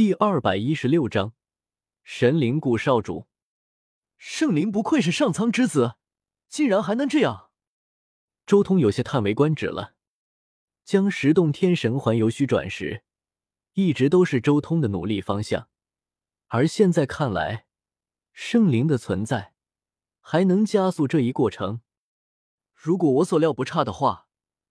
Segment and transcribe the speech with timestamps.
[0.00, 1.34] 第二百一十六章，
[2.02, 3.26] 神灵谷少主，
[4.16, 5.96] 圣灵不愧是上苍之子，
[6.48, 7.50] 竟然还能这样。
[8.46, 9.94] 周通有些叹为观止了。
[10.86, 13.04] 将十洞天神环由虚转实，
[13.74, 15.68] 一直都是周通的努力方向，
[16.46, 17.66] 而现在看来，
[18.32, 19.52] 圣灵的存在
[20.20, 21.82] 还能加速这一过程。
[22.72, 24.28] 如果我所料不差的话，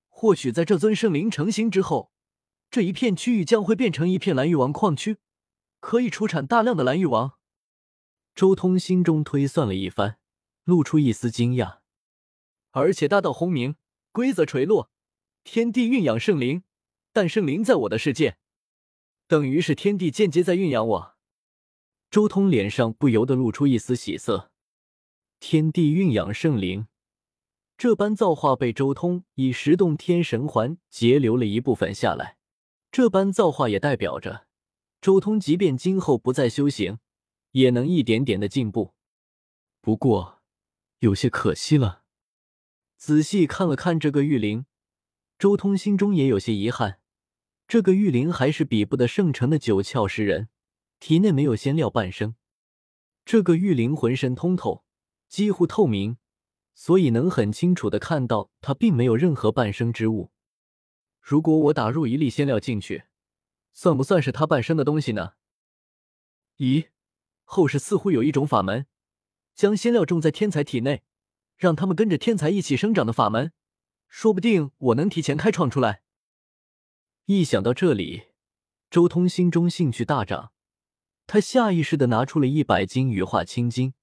[0.07, 2.11] 或许在这尊圣灵成型之后。
[2.71, 5.17] 这一片区域将会变成一片蓝玉王矿区，
[5.79, 7.33] 可以出产大量的蓝玉王。
[8.35, 10.19] 周通心中推算了一番，
[10.65, 11.79] 露出一丝惊讶。
[12.71, 13.75] 而且大道轰鸣，
[14.11, 14.91] 规则垂落，
[15.43, 16.63] 天地蕴养圣灵，
[17.11, 18.37] 但圣灵在我的世界，
[19.27, 21.15] 等于是天地间接在蕴养我。
[22.11, 24.51] 周通脸上不由得露出一丝喜色。
[25.39, 26.87] 天地蕴养圣灵，
[27.77, 32.38] 这般造化被周通以十洞天神环截留了一部分下来。
[32.91, 34.47] 这般造化也代表着，
[34.99, 36.99] 周通即便今后不再修行，
[37.51, 38.93] 也能一点点的进步。
[39.81, 40.41] 不过，
[40.99, 42.03] 有些可惜了。
[42.97, 44.65] 仔细看了看这个玉灵，
[45.37, 46.99] 周通心中也有些遗憾。
[47.67, 50.49] 这个玉灵还是比不得圣城的九窍石人，
[50.99, 52.35] 体内没有仙料半生。
[53.23, 54.83] 这个玉灵浑身通透，
[55.27, 56.17] 几乎透明，
[56.73, 60.31] 所以能很清楚的看到它并没有任何半生之物。
[61.21, 63.05] 如果我打入一粒仙料进去，
[63.71, 65.33] 算不算是他半生的东西呢？
[66.57, 66.89] 咦，
[67.43, 68.87] 后世似乎有一种法门，
[69.53, 71.03] 将仙料种在天才体内，
[71.55, 73.53] 让他们跟着天才一起生长的法门，
[74.07, 76.01] 说不定我能提前开创出来。
[77.25, 78.23] 一想到这里，
[78.89, 80.51] 周通心中兴趣大涨，
[81.27, 83.93] 他下意识的拿出了一百斤羽化青金。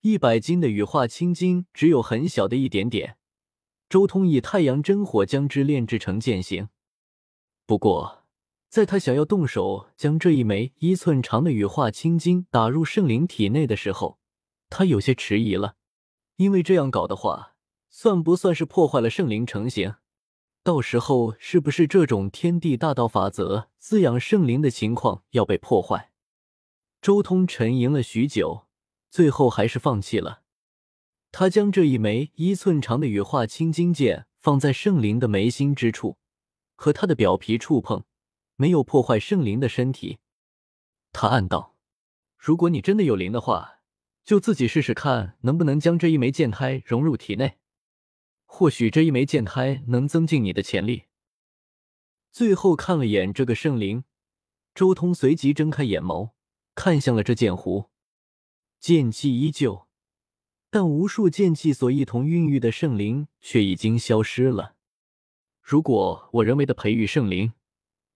[0.00, 3.18] 一百斤的羽化青金只有很小的一点点。
[3.90, 6.68] 周通以太阳真火将之炼制成剑形，
[7.66, 8.22] 不过，
[8.68, 14.20] 在他想要动手将这一枚一寸长的羽化青金打入圣灵体内的时候，
[14.68, 15.74] 他有些迟疑了。
[16.36, 17.56] 因为这样搞的话，
[17.88, 19.96] 算不算是破坏了圣灵成型？
[20.62, 26.12] 到时候是不是这种天地大道法则滋养圣灵的情况要被破坏？
[27.02, 28.68] 周通沉吟了许久，
[29.10, 30.42] 最后还是放弃了。
[31.32, 36.18] 他将这一枚一寸长的羽化青金剑放在圣灵的眉心之处，
[36.74, 38.04] 和他的表皮触碰，
[38.56, 40.18] 没有破坏圣灵的身体。
[41.12, 41.76] 他暗道
[42.36, 43.80] ：“如果你真的有灵的话，
[44.24, 47.58] 就自己试试看，能不能将这一枚剑胎融入体内。
[48.44, 51.04] 或许这一枚剑胎能增进你的潜力。”
[52.32, 54.04] 最后看了眼这个圣灵，
[54.74, 56.30] 周通随即睁开眼眸，
[56.74, 57.90] 看向了这剑壶，
[58.78, 59.88] 剑气依旧。
[60.72, 64.76] 但无数剑气所一同孕育的圣灵却已经消失了。
[65.60, 67.52] 如果我人为的培育圣灵，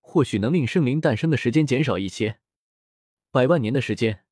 [0.01, 2.39] 或许能令圣灵诞生的时间减少一些。
[3.33, 4.25] 百万年的时间，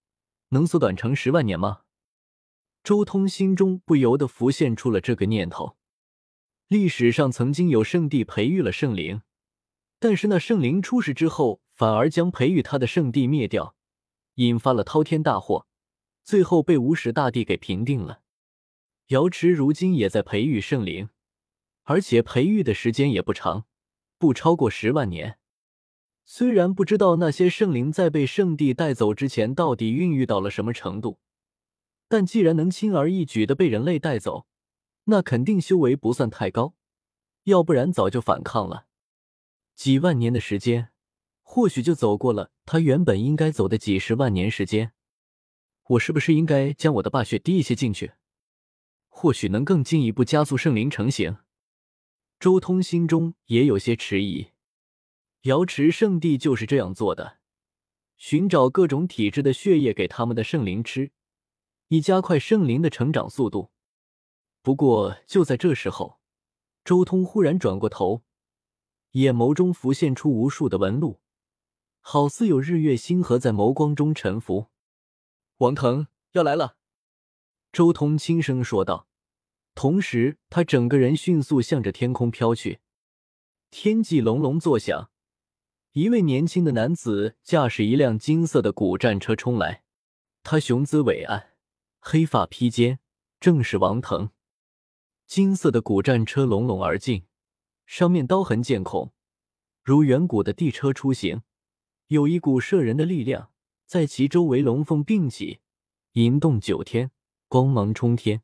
[0.50, 1.80] 能缩短成十万年吗？
[2.84, 5.76] 周通心中不由得浮现出了这个念头。
[6.68, 9.22] 历史上曾经有圣地培育了圣灵，
[9.98, 13.74] 但是那圣灵出世之后，反而将培育他的圣地灭掉，
[14.36, 15.66] 引发了滔天大祸。
[16.22, 18.20] 最后被无始大帝给平定了。
[19.08, 21.10] 瑶池如今也在培育圣灵，
[21.82, 23.66] 而且培育的时间也不长，
[24.18, 25.38] 不超过十万年。
[26.24, 31.18] 虽然不知道那些圣灵在被圣帝带走之前到底孕育到了什么程度，
[32.08, 34.46] 但既然能轻而易举的被人类带走，
[35.04, 36.74] 那肯定修为不算太高，
[37.44, 38.86] 要不然早就反抗了。
[39.74, 40.90] 几万年的时间，
[41.42, 44.92] 或许就走过了他原本应该走的几十万年时间。
[45.88, 48.12] 我是不是应该将我的霸血滴一些进去？
[49.08, 51.38] 或许能更进一步加速圣灵成型。
[52.40, 54.48] 周通心中也有些迟疑。
[55.42, 57.38] 瑶池圣地就是这样做的，
[58.16, 61.12] 寻找各种体质的血液给他们的圣灵吃，
[61.88, 63.70] 以加快圣灵的成长速度。
[64.62, 66.20] 不过就在这时候，
[66.84, 68.22] 周通忽然转过头，
[69.12, 71.20] 眼眸中浮现出无数的纹路，
[72.00, 74.71] 好似有日月星河在眸光中沉浮。
[75.62, 76.76] 王腾要来了，
[77.72, 79.06] 周通轻声说道，
[79.76, 82.80] 同时他整个人迅速向着天空飘去。
[83.70, 85.12] 天际隆隆作响，
[85.92, 89.84] 一位年轻的男子驾驶一辆金色的古战车冲来，
[90.42, 91.52] 他雄姿伟岸，
[92.00, 92.98] 黑发披肩，
[93.38, 94.30] 正是王腾。
[95.28, 97.26] 金色的古战车隆隆而进，
[97.86, 99.12] 上面刀痕见孔，
[99.84, 101.42] 如远古的地车出行，
[102.08, 103.51] 有一股摄人的力量。
[103.92, 105.60] 在其周围，龙凤并起，
[106.12, 107.10] 银动九天，
[107.46, 108.40] 光芒冲天。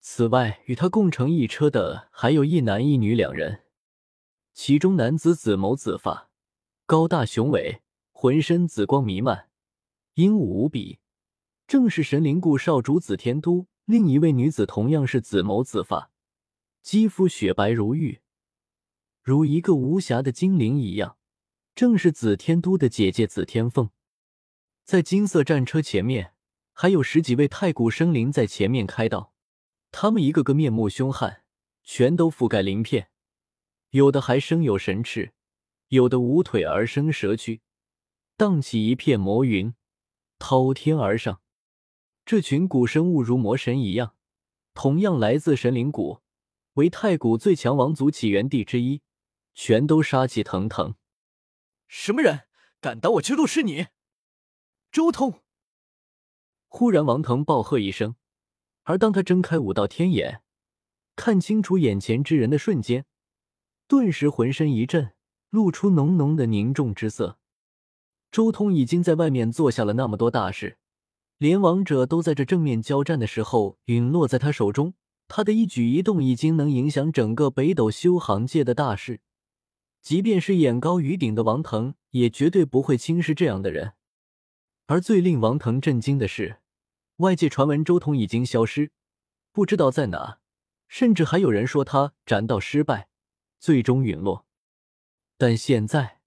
[0.00, 3.62] 此外，与他共乘一车的还有一男一女两人，
[4.52, 6.28] 其中男子紫眸紫发，
[6.84, 7.80] 高大雄伟，
[8.12, 9.48] 浑身紫光弥漫，
[10.16, 10.98] 英武无比，
[11.66, 13.66] 正是神灵谷少主紫天都。
[13.86, 16.10] 另一位女子同样是紫眸紫发，
[16.82, 18.20] 肌肤雪白如玉，
[19.22, 21.16] 如一个无瑕的精灵一样，
[21.74, 23.88] 正是紫天都的姐姐紫天凤。
[24.90, 26.34] 在金色战车前面，
[26.72, 29.32] 还有十几位太古生灵在前面开道，
[29.92, 31.44] 他们一个个面目凶悍，
[31.84, 33.08] 全都覆盖鳞片，
[33.90, 35.32] 有的还生有神翅，
[35.90, 37.60] 有的无腿而生蛇躯，
[38.36, 39.72] 荡起一片魔云，
[40.40, 41.40] 滔天而上。
[42.24, 44.16] 这群古生物如魔神一样，
[44.74, 46.18] 同样来自神灵谷，
[46.72, 49.02] 为太古最强王族起源地之一，
[49.54, 50.96] 全都杀气腾腾。
[51.86, 52.40] 什么人
[52.80, 53.46] 敢挡我去路？
[53.46, 53.86] 是你，
[54.92, 55.42] 周通！
[56.66, 58.16] 忽然，王腾暴喝一声，
[58.82, 60.42] 而当他睁开五道天眼，
[61.14, 63.04] 看清楚眼前之人的瞬间，
[63.86, 65.12] 顿时浑身一震，
[65.50, 67.38] 露出浓浓的凝重之色。
[68.32, 70.78] 周通已经在外面做下了那么多大事。
[71.38, 74.94] 连王者都在这正面交战的时候陨落在他手中，
[75.28, 79.20] 他的一举一动已经能影响整个北斗修行界的大事。
[80.02, 83.92] 即便是眼高于顶的王腾，也绝对不会轻视这样的人。
[84.90, 86.58] 而最令王腾震惊的是，
[87.18, 88.90] 外界传闻周通已经消失，
[89.52, 90.40] 不知道在哪，
[90.88, 93.08] 甚至还有人说他斩道失败，
[93.60, 94.48] 最终陨落。
[95.38, 96.22] 但现在，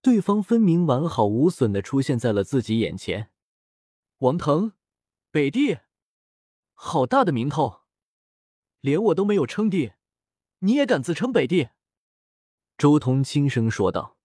[0.00, 3.32] 对方分明完好无损的出现在了自己眼前。
[4.18, 4.74] 王腾，
[5.32, 5.78] 北帝，
[6.74, 7.80] 好大的名头，
[8.78, 9.94] 连我都没有称帝，
[10.60, 11.70] 你也敢自称北帝？
[12.78, 14.16] 周通轻声说道：“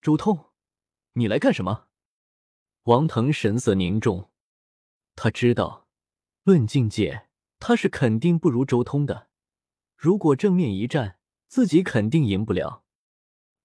[0.00, 0.46] 周通，
[1.12, 1.84] 你来干什么？”
[2.88, 4.30] 王腾神色凝重，
[5.14, 5.86] 他知道，
[6.44, 7.26] 论境界，
[7.58, 9.28] 他是肯定不如周通的。
[9.94, 11.18] 如果正面一战，
[11.48, 12.84] 自己肯定赢不了。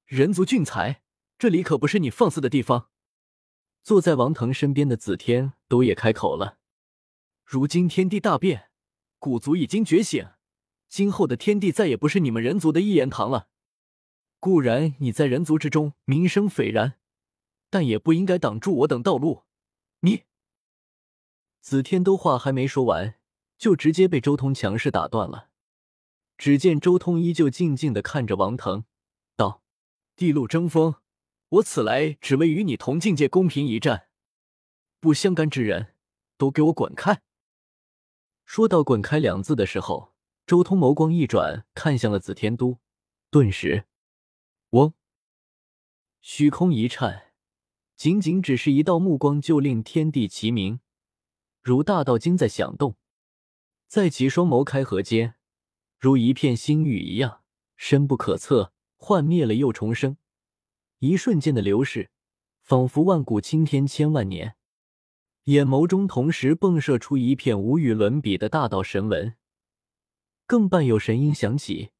[0.05, 1.03] 人族俊才，
[1.37, 2.89] 这里可不是你放肆的地方。
[3.81, 6.57] 坐在王腾身边的紫天都也开口了
[7.47, 8.71] ：“如今天地大变，
[9.19, 10.31] 古族已经觉醒，
[10.89, 13.47] 今后的天地再也不是你们人族的一言堂了。
[14.41, 16.95] 固然你在人族之中名声斐然，
[17.73, 19.45] 但也不应该挡住我等道路。
[20.01, 20.25] 你……”
[21.59, 23.15] 紫天都话还没说完，
[23.57, 25.49] 就直接被周通强势打断了。
[26.37, 28.85] 只见周通依旧静静的看着王腾，
[29.35, 29.63] 道
[30.15, 30.93] ：“地路争锋。”
[31.49, 34.09] 我此来只为与你同境界公平一战，
[34.99, 35.95] 不相干之人
[36.37, 37.23] 都给我滚开！
[38.45, 40.13] 说到“滚开”两字的时候，
[40.45, 42.79] 周通眸光一转，看向了紫天都，
[43.31, 43.85] 顿时，
[44.71, 44.93] 嗡，
[46.21, 47.22] 虚空一颤，
[48.03, 50.81] 仅仅只是一道目光，就令天地齐鸣，
[51.61, 52.97] 如大道经在响动，
[53.87, 55.35] 在其双眸开合间，
[55.97, 57.43] 如一片星域一样，
[57.77, 60.17] 深不可测，幻灭了又重生。
[60.99, 62.09] 一瞬间的流逝，
[62.61, 64.57] 仿佛万古青天千万年。
[65.45, 69.35] 眼眸中同时迸射出一片无与伦比的大道神纹，
[70.45, 71.91] 更伴有神音响起，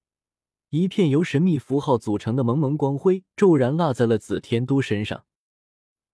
[0.68, 5.24] 一片由神秘符号组成的蒙蒙光辉骤然落在了紫天都身上。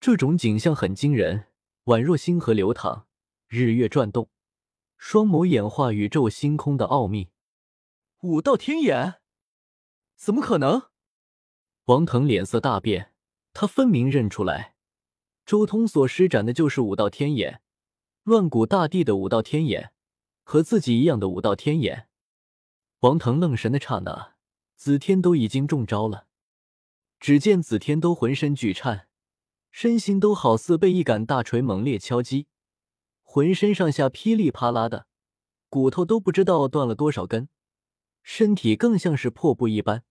[0.02, 1.48] 这种景象很惊人，
[1.86, 3.08] 宛若星河流淌，
[3.48, 4.30] 日月转动，
[4.98, 7.32] 双眸演化宇宙星空的奥秘。
[8.22, 9.16] 武道天眼？
[10.16, 10.84] 怎么可能？
[11.86, 13.12] 王腾脸色大变，
[13.52, 14.76] 他分明认出来，
[15.46, 17.62] 周通所施展的就是武道天眼，
[18.24, 19.92] 乱古大帝的武道天眼，
[20.44, 22.08] 和自己一样的武道天眼。
[23.02, 24.36] 王腾愣神的刹那，
[24.78, 26.28] 紫天都已经中招了。
[27.20, 29.09] 只见紫天都浑身剧颤，
[29.72, 32.48] 身心都好似被一杆大锤猛烈敲击，
[33.24, 35.08] 浑身上下噼里啪啦的，
[35.70, 37.50] 骨头都不知道断了多少根，
[38.24, 40.04] 身体更像是破布一般。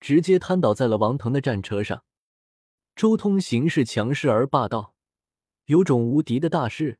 [0.00, 2.04] 直接瘫倒在了王腾的战车上。
[2.96, 4.94] 周通行事强势而霸道，
[5.66, 6.98] 有种无敌的大势，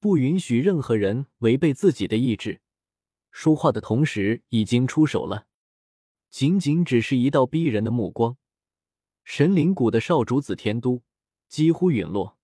[0.00, 2.60] 不允许任何人违背自己的意志。
[3.30, 5.46] 说话的同时，已经出手了。
[6.30, 8.36] 仅仅只是一道逼人的目光，
[9.22, 11.02] 神灵谷的少主紫天都
[11.52, 12.38] 几乎陨落。